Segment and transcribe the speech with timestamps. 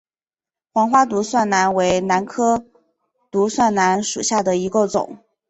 [0.73, 2.65] 黄花独蒜兰为兰科
[3.29, 5.19] 独蒜兰属下的一个种。